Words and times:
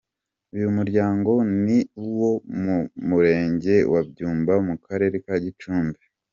Uyu 0.55 0.67
muryango 0.77 1.31
ni 1.63 1.79
uwo 2.07 2.31
mu 2.63 2.77
murenge 3.07 3.75
wa 3.91 4.01
Byumba 4.09 4.53
mu 4.67 4.75
karere 4.85 5.15
ka 5.25 5.35
Gicumbi. 5.43 6.01